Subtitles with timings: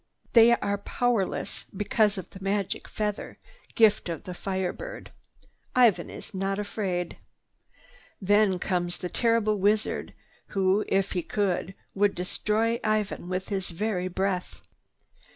[0.33, 3.37] They are powerless because of the magic feather,
[3.75, 5.11] gift of the Fire Bird.
[5.75, 7.17] Ivan is not afraid.
[8.19, 10.15] Then comes the terrible wizard
[10.57, 14.61] who, if he could, would destroy Ivan with his very breath.